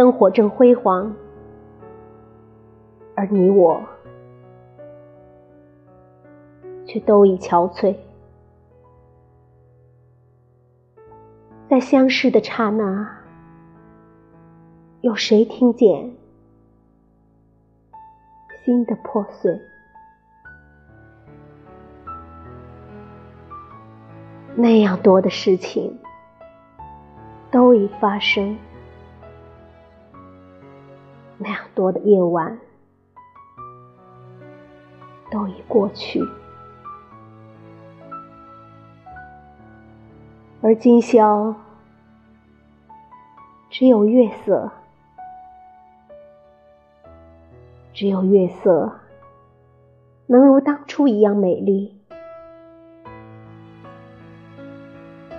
[0.00, 1.14] 灯火正辉煌，
[3.14, 3.82] 而你我
[6.86, 7.94] 却都已憔悴。
[11.68, 13.14] 在相识的刹那，
[15.02, 16.16] 有谁听见
[18.64, 19.60] 心的破碎？
[24.56, 25.98] 那样多的事情
[27.50, 28.56] 都已发生。
[31.42, 32.58] 那样多的夜晚
[35.30, 36.22] 都已过去，
[40.60, 41.54] 而今宵
[43.70, 44.70] 只有月色，
[47.94, 48.92] 只有月色
[50.26, 51.98] 能如当初一样美丽。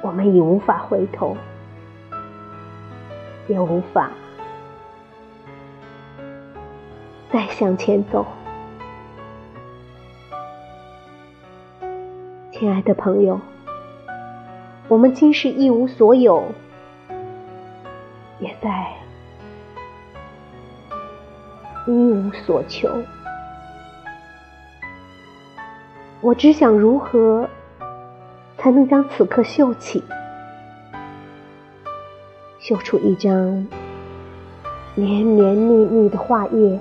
[0.00, 1.36] 我们已无法回头，
[3.48, 4.12] 也无法。
[7.30, 8.24] 再向前走，
[12.50, 13.38] 亲爱的朋友，
[14.88, 16.42] 我们今是一无所有，
[18.38, 18.86] 也在
[21.86, 22.88] 一无所求。
[26.22, 27.46] 我只想如何
[28.56, 30.02] 才能将此刻绣起，
[32.58, 33.66] 绣出一张
[34.94, 36.80] 绵绵密密的画页。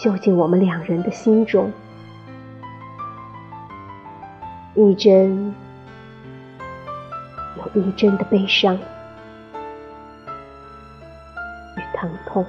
[0.00, 1.70] 绣进我们两人的心中，
[4.74, 5.54] 一针
[7.56, 8.74] 有一针的悲伤
[11.76, 12.44] 与疼痛。